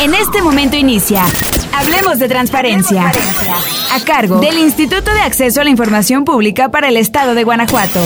En 0.00 0.14
este 0.14 0.42
momento 0.42 0.76
inicia. 0.76 1.24
Hablemos 1.74 2.20
de 2.20 2.28
transparencia. 2.28 3.10
A 3.92 4.04
cargo 4.04 4.38
del 4.40 4.56
Instituto 4.58 5.12
de 5.12 5.20
Acceso 5.20 5.60
a 5.60 5.64
la 5.64 5.70
Información 5.70 6.24
Pública 6.24 6.70
para 6.70 6.88
el 6.88 6.96
Estado 6.96 7.34
de 7.34 7.42
Guanajuato. 7.42 8.00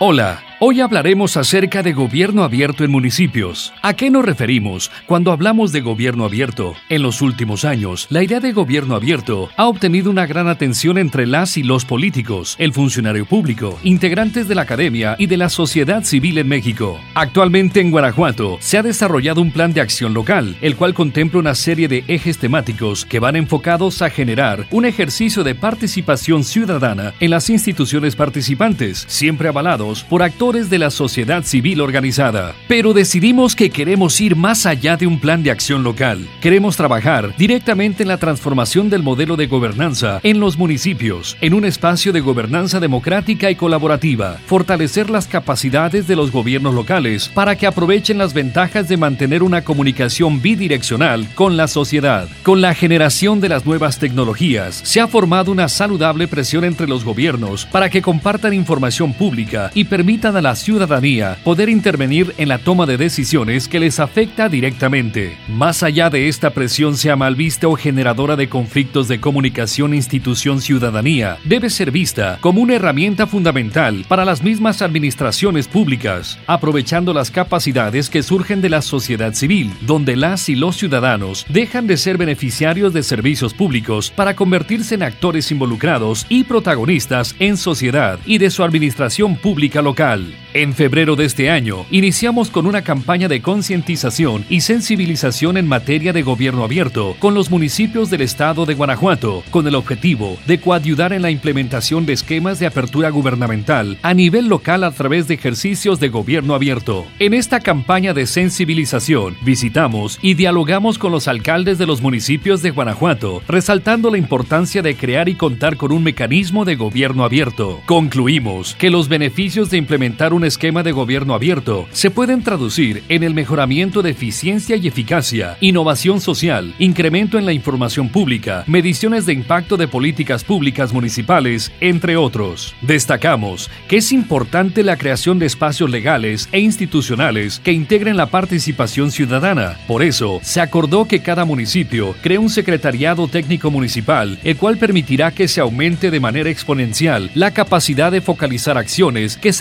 Hola. 0.00 0.47
Hoy 0.60 0.80
hablaremos 0.80 1.36
acerca 1.36 1.84
de 1.84 1.92
gobierno 1.92 2.42
abierto 2.42 2.82
en 2.82 2.90
municipios. 2.90 3.72
¿A 3.80 3.94
qué 3.94 4.10
nos 4.10 4.24
referimos 4.24 4.90
cuando 5.06 5.30
hablamos 5.30 5.70
de 5.70 5.82
gobierno 5.82 6.24
abierto? 6.24 6.74
En 6.88 7.02
los 7.02 7.22
últimos 7.22 7.64
años, 7.64 8.08
la 8.10 8.24
idea 8.24 8.40
de 8.40 8.50
gobierno 8.50 8.96
abierto 8.96 9.50
ha 9.56 9.68
obtenido 9.68 10.10
una 10.10 10.26
gran 10.26 10.48
atención 10.48 10.98
entre 10.98 11.28
las 11.28 11.56
y 11.56 11.62
los 11.62 11.84
políticos, 11.84 12.56
el 12.58 12.72
funcionario 12.72 13.24
público, 13.24 13.78
integrantes 13.84 14.48
de 14.48 14.56
la 14.56 14.62
academia 14.62 15.14
y 15.16 15.26
de 15.26 15.36
la 15.36 15.48
sociedad 15.48 16.02
civil 16.02 16.38
en 16.38 16.48
México. 16.48 16.98
Actualmente 17.14 17.80
en 17.80 17.92
Guanajuato 17.92 18.58
se 18.60 18.78
ha 18.78 18.82
desarrollado 18.82 19.40
un 19.40 19.52
plan 19.52 19.72
de 19.72 19.80
acción 19.80 20.12
local, 20.12 20.56
el 20.60 20.74
cual 20.74 20.92
contempla 20.92 21.38
una 21.38 21.54
serie 21.54 21.86
de 21.86 22.02
ejes 22.08 22.38
temáticos 22.38 23.04
que 23.04 23.20
van 23.20 23.36
enfocados 23.36 24.02
a 24.02 24.10
generar 24.10 24.66
un 24.72 24.86
ejercicio 24.86 25.44
de 25.44 25.54
participación 25.54 26.42
ciudadana 26.42 27.14
en 27.20 27.30
las 27.30 27.48
instituciones 27.48 28.16
participantes, 28.16 29.04
siempre 29.06 29.46
avalados 29.46 30.02
por 30.02 30.24
actores 30.24 30.47
de 30.48 30.78
la 30.78 30.90
sociedad 30.90 31.44
civil 31.44 31.82
organizada. 31.82 32.54
Pero 32.68 32.94
decidimos 32.94 33.54
que 33.54 33.68
queremos 33.68 34.18
ir 34.18 34.34
más 34.34 34.64
allá 34.64 34.96
de 34.96 35.06
un 35.06 35.20
plan 35.20 35.42
de 35.42 35.50
acción 35.50 35.84
local. 35.84 36.26
Queremos 36.40 36.74
trabajar 36.74 37.34
directamente 37.36 38.02
en 38.02 38.08
la 38.08 38.16
transformación 38.16 38.88
del 38.88 39.02
modelo 39.02 39.36
de 39.36 39.46
gobernanza 39.46 40.20
en 40.22 40.40
los 40.40 40.56
municipios, 40.56 41.36
en 41.42 41.52
un 41.52 41.66
espacio 41.66 42.14
de 42.14 42.20
gobernanza 42.20 42.80
democrática 42.80 43.50
y 43.50 43.56
colaborativa, 43.56 44.38
fortalecer 44.46 45.10
las 45.10 45.26
capacidades 45.26 46.08
de 46.08 46.16
los 46.16 46.32
gobiernos 46.32 46.74
locales 46.74 47.28
para 47.28 47.56
que 47.56 47.66
aprovechen 47.66 48.16
las 48.16 48.32
ventajas 48.32 48.88
de 48.88 48.96
mantener 48.96 49.42
una 49.42 49.64
comunicación 49.64 50.40
bidireccional 50.40 51.28
con 51.34 51.58
la 51.58 51.68
sociedad. 51.68 52.26
Con 52.42 52.62
la 52.62 52.72
generación 52.72 53.40
de 53.40 53.50
las 53.50 53.66
nuevas 53.66 53.98
tecnologías, 53.98 54.80
se 54.82 55.00
ha 55.02 55.08
formado 55.08 55.52
una 55.52 55.68
saludable 55.68 56.26
presión 56.26 56.64
entre 56.64 56.88
los 56.88 57.04
gobiernos 57.04 57.66
para 57.66 57.90
que 57.90 58.00
compartan 58.00 58.54
información 58.54 59.12
pública 59.12 59.70
y 59.74 59.84
permitan 59.84 60.37
a 60.38 60.42
la 60.42 60.56
ciudadanía 60.56 61.38
poder 61.44 61.68
intervenir 61.68 62.34
en 62.38 62.48
la 62.48 62.58
toma 62.58 62.86
de 62.86 62.96
decisiones 62.96 63.68
que 63.68 63.80
les 63.80 64.00
afecta 64.00 64.48
directamente. 64.48 65.36
Más 65.48 65.82
allá 65.82 66.10
de 66.10 66.28
esta 66.28 66.50
presión 66.50 66.96
sea 66.96 67.16
mal 67.16 67.34
vista 67.34 67.68
o 67.68 67.76
generadora 67.76 68.36
de 68.36 68.48
conflictos 68.48 69.08
de 69.08 69.20
comunicación 69.20 69.94
institución-ciudadanía, 69.94 71.38
debe 71.44 71.70
ser 71.70 71.90
vista 71.90 72.38
como 72.40 72.60
una 72.60 72.76
herramienta 72.76 73.26
fundamental 73.26 74.04
para 74.08 74.24
las 74.24 74.42
mismas 74.42 74.82
administraciones 74.82 75.68
públicas, 75.68 76.38
aprovechando 76.46 77.12
las 77.12 77.30
capacidades 77.30 78.08
que 78.08 78.22
surgen 78.22 78.60
de 78.60 78.70
la 78.70 78.82
sociedad 78.82 79.34
civil, 79.34 79.72
donde 79.82 80.16
las 80.16 80.48
y 80.48 80.54
los 80.54 80.76
ciudadanos 80.76 81.44
dejan 81.48 81.86
de 81.86 81.96
ser 81.96 82.16
beneficiarios 82.16 82.92
de 82.92 83.02
servicios 83.02 83.54
públicos 83.54 84.10
para 84.10 84.34
convertirse 84.34 84.94
en 84.94 85.02
actores 85.02 85.50
involucrados 85.50 86.26
y 86.28 86.44
protagonistas 86.44 87.34
en 87.38 87.56
sociedad 87.56 88.18
y 88.24 88.38
de 88.38 88.50
su 88.50 88.62
administración 88.62 89.36
pública 89.36 89.82
local. 89.82 90.27
En 90.54 90.74
febrero 90.74 91.16
de 91.16 91.24
este 91.24 91.50
año, 91.50 91.86
iniciamos 91.90 92.50
con 92.50 92.66
una 92.66 92.82
campaña 92.82 93.28
de 93.28 93.42
concientización 93.42 94.44
y 94.48 94.60
sensibilización 94.60 95.56
en 95.56 95.66
materia 95.66 96.12
de 96.12 96.22
gobierno 96.22 96.64
abierto 96.64 97.16
con 97.18 97.34
los 97.34 97.50
municipios 97.50 98.10
del 98.10 98.22
estado 98.22 98.66
de 98.66 98.74
Guanajuato, 98.74 99.44
con 99.50 99.66
el 99.66 99.74
objetivo 99.74 100.36
de 100.46 100.60
coayudar 100.60 101.12
en 101.12 101.22
la 101.22 101.30
implementación 101.30 102.06
de 102.06 102.14
esquemas 102.14 102.58
de 102.58 102.66
apertura 102.66 103.10
gubernamental 103.10 103.98
a 104.02 104.14
nivel 104.14 104.48
local 104.48 104.84
a 104.84 104.90
través 104.90 105.28
de 105.28 105.34
ejercicios 105.34 106.00
de 106.00 106.08
gobierno 106.08 106.54
abierto. 106.54 107.06
En 107.18 107.34
esta 107.34 107.60
campaña 107.60 108.14
de 108.14 108.26
sensibilización, 108.26 109.36
visitamos 109.42 110.18
y 110.22 110.34
dialogamos 110.34 110.98
con 110.98 111.12
los 111.12 111.28
alcaldes 111.28 111.78
de 111.78 111.86
los 111.86 112.02
municipios 112.02 112.62
de 112.62 112.70
Guanajuato, 112.70 113.42
resaltando 113.48 114.10
la 114.10 114.18
importancia 114.18 114.82
de 114.82 114.96
crear 114.96 115.28
y 115.28 115.34
contar 115.34 115.76
con 115.76 115.92
un 115.92 116.02
mecanismo 116.02 116.64
de 116.64 116.76
gobierno 116.76 117.24
abierto. 117.24 117.80
Concluimos 117.86 118.74
que 118.74 118.90
los 118.90 119.08
beneficios 119.08 119.70
de 119.70 119.78
implementar 119.78 120.17
un 120.26 120.44
esquema 120.44 120.82
de 120.82 120.92
gobierno 120.92 121.32
abierto 121.32 121.86
se 121.92 122.10
pueden 122.10 122.42
traducir 122.42 123.04
en 123.08 123.22
el 123.22 123.34
mejoramiento 123.34 124.02
de 124.02 124.10
eficiencia 124.10 124.74
y 124.76 124.88
eficacia, 124.88 125.56
innovación 125.60 126.20
social, 126.20 126.74
incremento 126.78 127.38
en 127.38 127.46
la 127.46 127.52
información 127.52 128.08
pública, 128.08 128.64
mediciones 128.66 129.26
de 129.26 129.32
impacto 129.32 129.76
de 129.76 129.86
políticas 129.86 130.42
públicas 130.42 130.92
municipales, 130.92 131.70
entre 131.80 132.16
otros. 132.16 132.74
Destacamos 132.82 133.70
que 133.86 133.98
es 133.98 134.10
importante 134.12 134.82
la 134.82 134.96
creación 134.96 135.38
de 135.38 135.46
espacios 135.46 135.88
legales 135.88 136.48
e 136.50 136.58
institucionales 136.58 137.60
que 137.60 137.72
integren 137.72 138.16
la 138.16 138.26
participación 138.26 139.12
ciudadana. 139.12 139.78
Por 139.86 140.02
eso, 140.02 140.40
se 140.42 140.60
acordó 140.60 141.04
que 141.04 141.22
cada 141.22 141.44
municipio 141.44 142.16
cree 142.22 142.38
un 142.38 142.50
secretariado 142.50 143.28
técnico 143.28 143.70
municipal, 143.70 144.38
el 144.42 144.56
cual 144.56 144.78
permitirá 144.78 145.30
que 145.30 145.46
se 145.46 145.60
aumente 145.60 146.10
de 146.10 146.20
manera 146.20 146.50
exponencial 146.50 147.30
la 147.34 147.52
capacidad 147.52 148.10
de 148.10 148.20
focalizar 148.20 148.76
acciones 148.76 149.36
que 149.36 149.52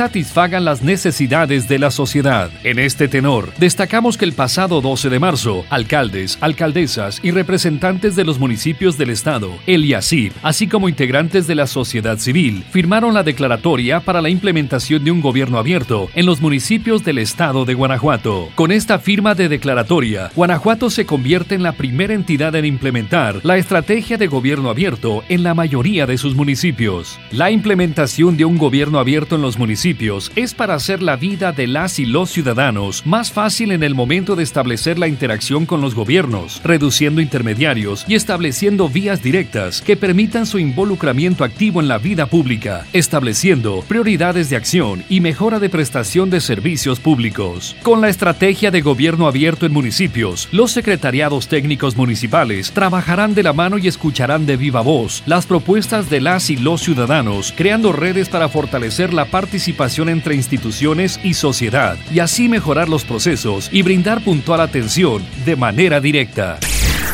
satisfagan 0.47 0.65
las 0.65 0.81
necesidades 0.81 1.67
de 1.67 1.77
la 1.77 1.91
sociedad. 1.91 2.49
En 2.63 2.79
este 2.79 3.07
tenor, 3.07 3.51
destacamos 3.57 4.17
que 4.17 4.23
el 4.23 4.31
pasado 4.31 4.79
12 4.79 5.09
de 5.09 5.19
marzo, 5.19 5.65
alcaldes, 5.69 6.37
alcaldesas 6.39 7.19
y 7.21 7.31
representantes 7.31 8.15
de 8.15 8.23
los 8.23 8.39
municipios 8.39 8.97
del 8.97 9.09
Estado, 9.09 9.49
el 9.65 9.83
IACIP, 9.83 10.31
así 10.43 10.67
como 10.67 10.87
integrantes 10.87 11.47
de 11.47 11.55
la 11.55 11.67
sociedad 11.67 12.17
civil, 12.17 12.63
firmaron 12.71 13.13
la 13.13 13.23
declaratoria 13.23 13.99
para 13.99 14.21
la 14.21 14.29
implementación 14.29 15.03
de 15.03 15.11
un 15.11 15.19
gobierno 15.19 15.57
abierto 15.57 16.09
en 16.15 16.25
los 16.25 16.39
municipios 16.39 17.03
del 17.03 17.17
Estado 17.17 17.65
de 17.65 17.73
Guanajuato. 17.73 18.47
Con 18.55 18.71
esta 18.71 18.99
firma 18.99 19.35
de 19.35 19.49
declaratoria, 19.49 20.31
Guanajuato 20.33 20.89
se 20.89 21.05
convierte 21.05 21.55
en 21.55 21.63
la 21.63 21.73
primera 21.73 22.13
entidad 22.13 22.55
en 22.55 22.65
implementar 22.65 23.41
la 23.43 23.57
estrategia 23.57 24.17
de 24.17 24.27
gobierno 24.27 24.69
abierto 24.69 25.23
en 25.27 25.43
la 25.43 25.53
mayoría 25.53 26.05
de 26.05 26.17
sus 26.17 26.35
municipios. 26.35 27.19
La 27.31 27.51
implementación 27.51 28.37
de 28.37 28.45
un 28.45 28.57
gobierno 28.57 28.99
abierto 28.99 29.35
en 29.35 29.41
los 29.41 29.57
municipios 29.57 30.31
es 30.37 30.53
para 30.53 30.75
hacer 30.75 31.01
la 31.01 31.15
vida 31.15 31.51
de 31.51 31.65
las 31.65 31.97
y 31.97 32.05
los 32.05 32.29
ciudadanos 32.29 33.03
más 33.07 33.31
fácil 33.31 33.71
en 33.71 33.81
el 33.81 33.95
momento 33.95 34.35
de 34.35 34.43
establecer 34.43 34.99
la 34.99 35.07
interacción 35.07 35.65
con 35.65 35.81
los 35.81 35.95
gobiernos, 35.95 36.61
reduciendo 36.63 37.21
intermediarios 37.21 38.05
y 38.07 38.13
estableciendo 38.13 38.87
vías 38.87 39.23
directas 39.23 39.81
que 39.81 39.97
permitan 39.97 40.45
su 40.45 40.59
involucramiento 40.59 41.43
activo 41.43 41.81
en 41.81 41.87
la 41.87 41.97
vida 41.97 42.27
pública, 42.27 42.85
estableciendo 42.93 43.83
prioridades 43.87 44.51
de 44.51 44.57
acción 44.57 45.03
y 45.09 45.21
mejora 45.21 45.57
de 45.57 45.69
prestación 45.69 46.29
de 46.29 46.39
servicios 46.39 46.99
públicos. 46.99 47.75
Con 47.81 48.01
la 48.01 48.09
estrategia 48.09 48.69
de 48.69 48.81
gobierno 48.81 49.25
abierto 49.25 49.65
en 49.65 49.73
municipios, 49.73 50.49
los 50.51 50.71
secretariados 50.71 51.47
técnicos 51.47 51.97
municipales 51.97 52.71
trabajarán 52.73 53.33
de 53.33 53.41
la 53.41 53.53
mano 53.53 53.79
y 53.79 53.87
escucharán 53.87 54.45
de 54.45 54.55
viva 54.55 54.81
voz 54.81 55.23
las 55.25 55.47
propuestas 55.47 56.11
de 56.11 56.21
las 56.21 56.51
y 56.51 56.57
los 56.57 56.81
ciudadanos, 56.81 57.55
creando 57.57 57.91
redes 57.91 58.29
para 58.29 58.49
fortalecer 58.49 59.15
la 59.15 59.25
participación 59.25 60.09
entre 60.17 60.35
instituciones 60.35 61.19
y 61.23 61.35
sociedad, 61.35 61.95
y 62.11 62.19
así 62.19 62.49
mejorar 62.49 62.89
los 62.89 63.03
procesos 63.03 63.69
y 63.71 63.83
brindar 63.83 64.23
puntual 64.23 64.61
atención 64.61 65.23
de 65.45 65.55
manera 65.55 66.01
directa. 66.01 66.57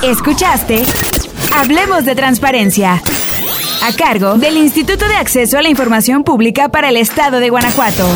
Escuchaste 0.02 0.84
Hablemos 1.56 2.06
de 2.06 2.16
Transparencia, 2.16 3.02
a 3.84 3.94
cargo 3.96 4.38
del 4.38 4.58
Instituto 4.58 5.08
de 5.08 5.16
Acceso 5.16 5.58
a 5.58 5.62
la 5.62 5.70
Información 5.70 6.24
Pública 6.24 6.70
para 6.70 6.90
el 6.90 6.98
Estado 6.98 7.40
de 7.40 7.50
Guanajuato. 7.50 8.08